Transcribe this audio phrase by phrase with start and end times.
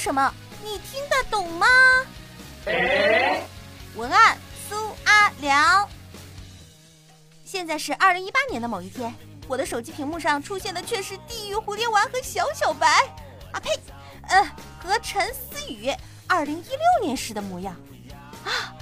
[0.00, 0.32] 什么？
[0.64, 1.66] 你听得懂吗？
[3.94, 5.86] 文案苏阿良。
[7.44, 9.14] 现在是二零一八年的某一天，
[9.46, 12.86] 我的手机屏幕上出现的却是地狱蝴蝶丸和小小白。
[13.52, 13.78] 啊呸！
[14.30, 14.42] 呃，
[14.82, 15.94] 和陈思雨
[16.26, 17.76] 二零一六年时的模样。
[18.42, 18.72] 啊！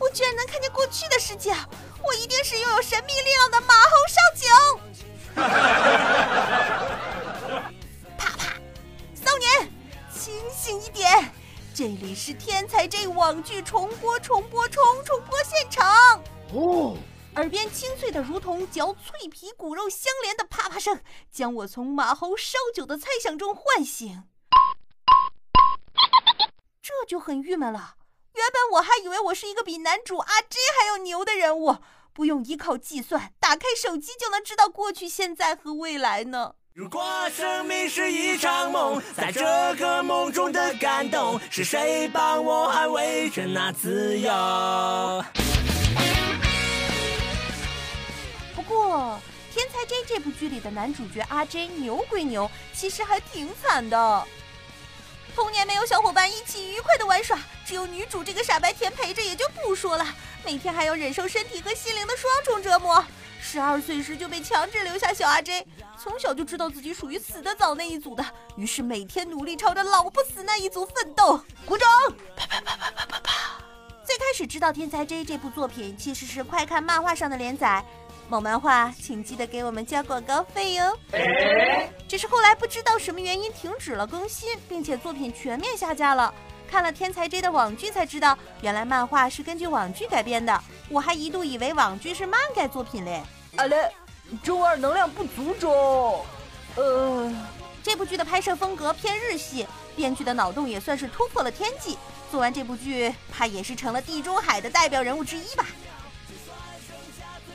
[0.00, 1.54] 我居然能看见过去的世界！
[2.02, 4.48] 我一定是拥有神秘力量的马猴少九！
[10.68, 11.32] 醒一点！
[11.74, 16.22] 这里是天才 J 网剧重播、重播、重重播现场。
[16.52, 16.94] 哦，
[17.36, 21.00] 耳边清脆的如同嚼脆皮骨肉相连的啪啪声，
[21.32, 24.24] 将我从马猴烧酒的猜想中唤醒。
[26.82, 27.94] 这就很郁闷了。
[28.34, 31.78] 原本我还以为我是一个比男主阿 J 还要牛的人物，
[32.12, 36.56] 不用依靠计算，打开手机就能知道过去、现在和未来呢。
[36.78, 37.02] 如果
[37.36, 39.42] 生命是一场梦，在这
[39.80, 44.30] 个梦中的感动，是谁帮我捍卫着那自由？
[48.54, 49.18] 不过，
[49.52, 54.24] 《天才 J》这部剧里的男主角阿 J 牛归牛，其实还挺惨的。
[55.34, 60.06] 童年没有小伙伴一起愉快的玩耍，只有女主这个傻白甜陪着也就不说了，
[60.44, 63.04] 每天还要忍受身体和心灵的双重折磨。
[63.40, 65.66] 十二岁时就被强制留下小阿 J，
[65.98, 68.24] 从小就知道自己属于死得早那一组的，
[68.56, 71.40] 于是每天努力朝着老不死那一组奋斗。
[71.64, 71.88] 鼓掌！
[72.36, 73.32] 啪啪啪啪啪啪啪。
[74.04, 77.84] 最开始知道《天才 J》这部作品，其实是快看漫画上的连载。
[78.30, 80.98] 某漫画，请记得给我们交广告费哟。
[82.06, 86.34] 只是后来不知道什么原因停止了更新，并且作品全面下架了。
[86.70, 90.62] 看了天才 J 的网剧才知道，原来漫画是根据网剧改编的。
[90.90, 93.22] 我还一度以为网剧是漫改作品嘞。
[93.56, 93.90] 阿雷，
[94.42, 96.24] 周二能量不足中。
[96.76, 97.32] 呃，
[97.82, 101.96] 这部剧的拍摄风格偏日系，编剧的脑洞也算是突破了天际。
[102.30, 105.66] 做完这部剧，怕也是成了地中海的代表人物之一吧。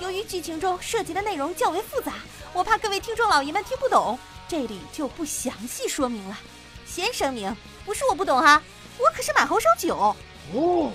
[0.00, 2.14] 由于剧情中涉及的内容较为复杂，
[2.52, 6.38] 我怕各位听众老爷们听不懂，这里就不详细说明了。
[6.86, 7.54] 先声明，
[7.84, 8.62] 不是我不懂哈，
[8.98, 10.92] 我可是马猴烧酒哦。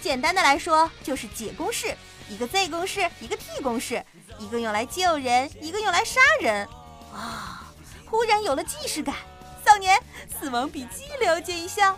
[0.00, 1.94] 简单的来说，就是解公式，
[2.28, 4.04] 一个 Z 公式，一个 T 公式，
[4.38, 6.66] 一个用来救人，一个用来杀人。
[7.12, 7.72] 啊，
[8.06, 9.14] 忽然有了既视感。
[9.66, 10.00] 少年，
[10.40, 11.94] 死亡笔记了解一下。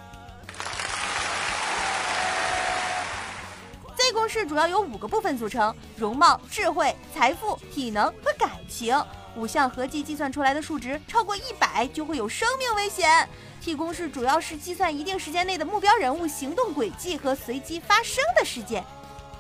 [3.97, 8.93] Z 公式主要由五个部分组成：容貌、智慧、财富、体能和感情。
[9.37, 13.29] 五项合计计算出来的数值超过一百，就会有生命危险。
[13.61, 18.85] T 公式主要是计算一定时间内的目标人物行动轨迹和随机发生的事件。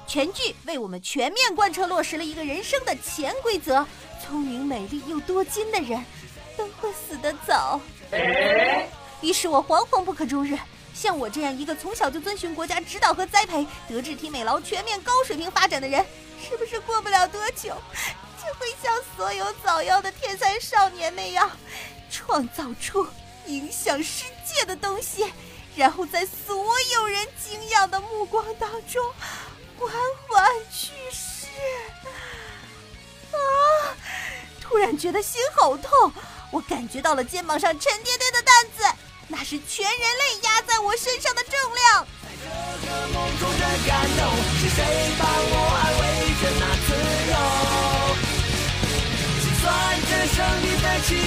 [0.06, 3.86] 全剧为我们全面贯彻落实了一个人生的潜规则：
[4.22, 6.04] 聪明、美丽又多金的人
[6.56, 7.80] 都会死得早。
[9.20, 10.58] 于是我惶惶不可终日。
[10.94, 16.04] 像我这样一个从小就遵循国家指导和栽培，德智体美劳全面高水平发展的人，
[16.38, 17.74] 是不是过不了多久，
[18.44, 21.50] 就会像所有早夭的天才少年那样，
[22.10, 23.06] 创造出
[23.46, 25.32] 影响世界的东西，
[25.76, 29.00] 然后在所有人敬仰的目光当中，
[29.78, 29.92] 缓
[30.28, 31.46] 缓去世？
[33.30, 33.38] 啊！
[34.60, 36.12] 突然觉得心好痛，
[36.50, 38.82] 我感觉到了肩膀上沉甸甸的担子。
[39.28, 42.06] 那是全人类压在我身上的重量。
[42.42, 44.20] 这个梦中的感动，
[44.60, 44.84] 是谁
[45.18, 45.61] 帮我
[51.02, 51.20] 奇妙，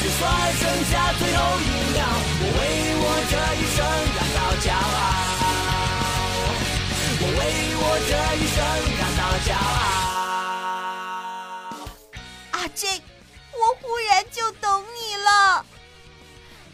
[0.00, 0.20] 就算
[0.54, 2.00] 剩下最后一秒，
[2.40, 2.60] 我为
[2.96, 3.78] 我这一生
[4.16, 4.98] 感到骄傲。
[7.20, 7.40] 我为
[7.76, 8.58] 我这一生
[8.98, 9.48] 感到骄
[11.76, 11.84] 傲。
[12.52, 12.82] 阿 J，
[13.52, 15.64] 我忽然就懂你了。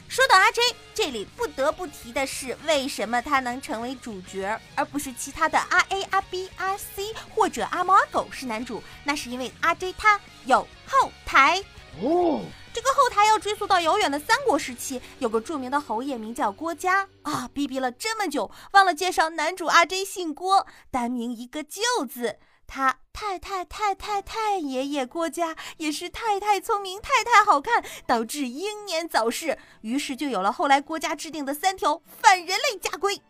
[0.09, 0.61] 说到阿 J，
[0.97, 8.83] 这里不得不提的是，为什么他能成为主角，而不是其他的阿 A、阿 B、阿 C 或者阿猫阿狗是男主？
[9.05, 11.63] 那是因为阿 J 他有后台
[12.01, 12.41] 哦。
[12.73, 17.47] 这个后台要追溯到遥远的三国时期，有个著名的侯爷名叫郭嘉啊。
[17.53, 22.39] 逼逼了这么久，忘了介绍男主阿 J 姓郭，单名一个旧字。
[22.67, 33.23] 他太太太太太爷爷郭嘉也是太太聪明太太好看，导致英年早逝，于是就有了后来郭嘉制定的三条反人类家规：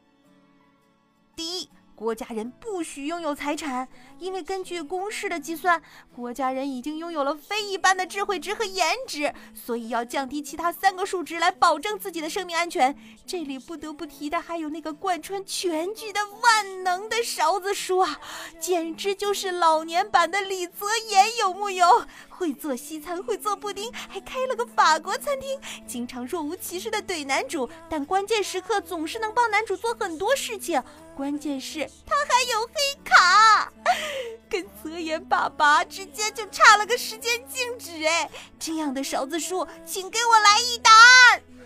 [1.36, 3.88] 第一，国家人不许拥有财产，
[4.18, 5.80] 因为根据公式的计算，
[6.14, 12.94] 国家人已经拥有了非一般的智慧值和颜值，所以要降低其他三个数值来保证自己的生命安全。
[13.24, 18.20] 这里不得不提的还有那个贯穿全剧的万能的勺子叔啊，
[18.60, 22.04] 简直就是老年版的李泽言，有木有？
[22.28, 30.82] 会做西餐，会做布丁，还开了个法国餐厅，经常若无其事的怼男主，但关键时刻总是能帮男主做很多事情。
[31.16, 32.72] 关键是他还有黑
[33.04, 33.72] 卡，
[34.48, 38.30] 跟泽言爸爸之间就差了个时间静止哎！
[38.58, 40.90] 这样的勺子叔，请给我来一打。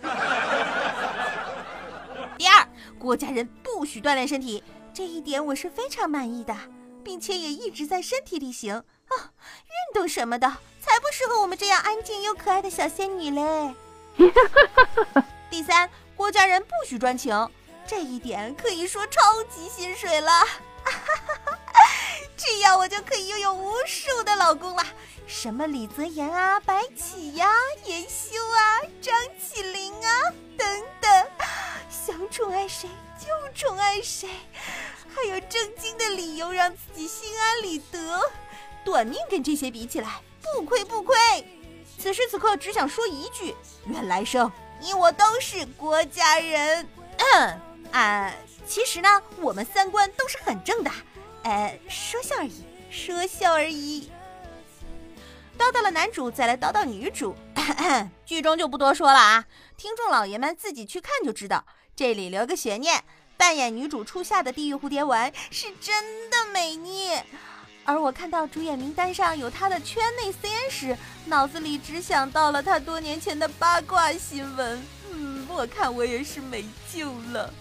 [2.37, 2.67] 第二，
[2.99, 4.63] 郭家人不许锻炼身体，
[4.93, 6.55] 这一点我是非常满意的，
[7.03, 8.83] 并且也一直在身体力行啊，
[9.13, 10.47] 运动什么的
[10.79, 13.75] 才不适合我们这样安静又可爱的小仙女嘞。
[15.51, 17.35] 第三，郭家人不许专情。
[17.91, 20.31] 这一点可以说超级薪水了，
[22.37, 24.85] 这样我就可以拥有无数的老公了，
[25.27, 27.51] 什么李泽言啊、白起呀、
[27.83, 30.09] 叶修啊、张起灵啊
[30.57, 31.27] 等等，
[31.89, 32.89] 想宠爱谁
[33.19, 34.29] 就宠爱谁，
[35.13, 38.21] 还有正经的理由让自己心安理得。
[38.85, 41.13] 短命跟这些比起来，不亏不亏。
[41.99, 43.53] 此时此刻只想说一句：
[43.87, 44.49] 愿来生
[44.79, 46.87] 你我都是郭家人。
[47.91, 48.33] 啊，
[48.65, 50.91] 其实呢，我们三观都是很正的，
[51.43, 54.09] 呃，说笑而已，说笑而已。
[55.57, 57.35] 叨叨了男主，再来叨叨女主，
[58.25, 59.45] 剧中就不多说了啊，
[59.77, 61.65] 听众老爷们自己去看就知道。
[61.95, 63.03] 这里留个悬念，
[63.37, 67.11] 扮演女主初夏的地狱蝴蝶丸是真的美腻，
[67.83, 74.81] 而我看到主演名单上有她的圈内 CN 时，脑子里只想到了她多年前的八卦新闻，
[75.53, 77.53] 我看我也是没救了。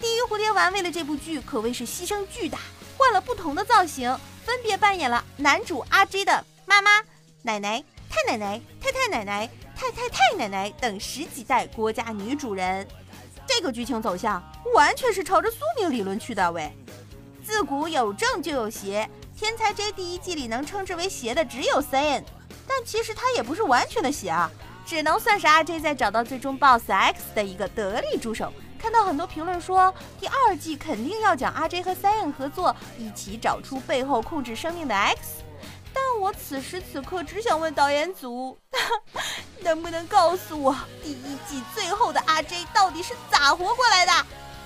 [0.00, 2.58] 地狱蝴蝶丸为了这部剧可谓是牺牲巨大，
[2.96, 7.02] 换了不同的造型，分别扮演了男主阿 J 的妈妈、
[7.42, 12.86] 奶奶、太奶奶、太太奶奶、太太太奶奶等十几代郭家女主人。
[13.46, 14.42] 这个剧情走向
[14.74, 16.72] 完全是朝着宿命理论去的喂。
[17.44, 22.24] 自古有正就有邪，天才 J 第一季里能称之为邪的只有 Sen，
[22.66, 24.50] 但其实他也不是完全的邪啊，
[24.86, 28.52] 只能算是阿 J 在找到最终 BOSS X 的一个得力助手。
[28.78, 35.42] 看到很多评论说，第二季肯定要讲阿 J 和 s i n 合作，一起找出背后控制生命的 X。
[35.94, 38.58] 但我此时此刻只想问导演组，
[39.62, 44.12] 能不能告诉我第一季最后的阿 J 到底是咋活过来的？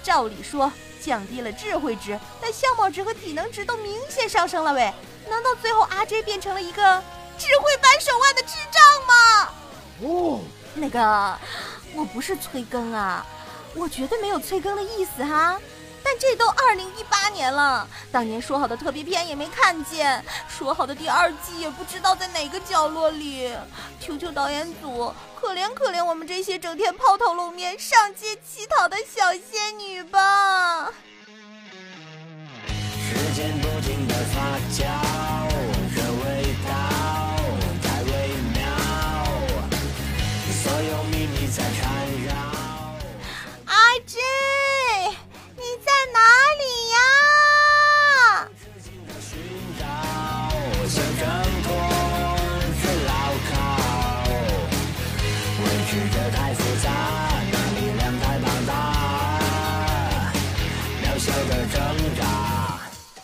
[0.02, 4.92] 照理说降低了智慧值，但相貌值和体能值都明显上升了喂，
[5.28, 7.02] 难道最后阿 J 变成了一个
[7.38, 9.52] 智慧扳手腕的智障吗？
[10.02, 10.40] 哦，
[10.74, 11.38] 那个
[11.94, 13.26] 我不是催更啊。
[13.74, 15.60] 我绝对没有催更的意思哈，
[16.02, 23.52] 但这都二零一八年了，当年说好的特别篇也没看见，说好的第二季也不知道在哪个角落里。
[24.00, 30.90] 求求导演组，可怜可怜我们这些整天抛头露面、上街乞讨的小仙女吧。
[44.06, 44.20] 君，
[45.56, 46.18] 你在哪
[46.58, 46.98] 里呀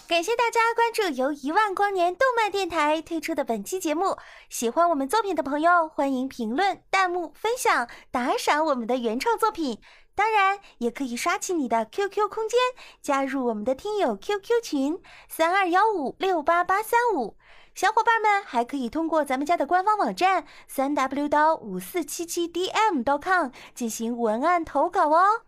[0.06, 4.16] 感谢大家关注由一万光年动漫电台推出的本期节目。
[4.48, 9.80] 喜欢我们作品的朋友，欢迎评论、弹幕、分享、打赏我们的原创作品。
[10.14, 12.58] 当然，也可以刷起你的 QQ 空间，
[13.02, 17.36] 加入我们的听友 QQ 群三二幺五六八八三五。
[17.74, 25.42] 小伙伴们还可以通过咱们家的官方网站三 W 刀五四七七 DM.com 进行文案投稿哦。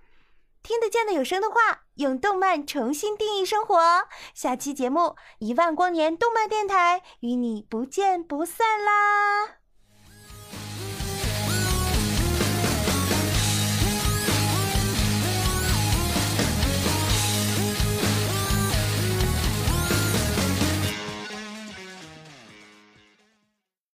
[0.65, 3.79] 听得见的有声的话，用动漫重新定义生活。
[4.35, 9.59] 下期节目，一万光年动漫电台与你不见不散啦！